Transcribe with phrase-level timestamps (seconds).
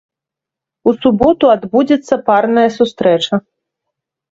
[0.91, 3.35] У суботу адбудзецца парная сустрэча.